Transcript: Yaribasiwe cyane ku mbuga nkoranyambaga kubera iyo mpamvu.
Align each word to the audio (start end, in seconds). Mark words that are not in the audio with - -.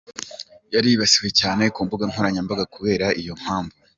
Yaribasiwe 0.73 1.27
cyane 1.39 1.63
ku 1.73 1.79
mbuga 1.85 2.03
nkoranyambaga 2.11 2.63
kubera 2.73 3.05
iyo 3.21 3.33
mpamvu. 3.41 3.75